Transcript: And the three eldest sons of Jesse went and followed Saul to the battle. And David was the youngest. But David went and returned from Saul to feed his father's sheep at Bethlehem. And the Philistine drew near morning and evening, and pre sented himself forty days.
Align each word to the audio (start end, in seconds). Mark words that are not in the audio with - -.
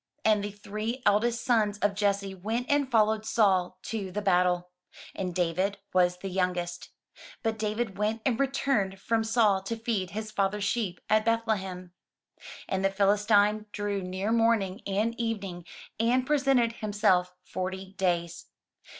And 0.25 0.43
the 0.43 0.49
three 0.49 1.03
eldest 1.05 1.45
sons 1.45 1.77
of 1.77 1.93
Jesse 1.93 2.33
went 2.33 2.65
and 2.71 2.89
followed 2.89 3.23
Saul 3.23 3.77
to 3.83 4.11
the 4.11 4.19
battle. 4.23 4.71
And 5.13 5.35
David 5.35 5.77
was 5.93 6.17
the 6.17 6.29
youngest. 6.29 6.89
But 7.43 7.59
David 7.59 7.99
went 7.99 8.23
and 8.25 8.39
returned 8.39 8.99
from 8.99 9.23
Saul 9.23 9.61
to 9.61 9.75
feed 9.77 10.09
his 10.09 10.31
father's 10.31 10.63
sheep 10.63 10.99
at 11.07 11.23
Bethlehem. 11.25 11.93
And 12.67 12.83
the 12.83 12.89
Philistine 12.89 13.67
drew 13.71 14.01
near 14.01 14.31
morning 14.31 14.81
and 14.87 15.13
evening, 15.19 15.65
and 15.99 16.25
pre 16.25 16.37
sented 16.39 16.77
himself 16.77 17.35
forty 17.43 17.93
days. 17.93 18.47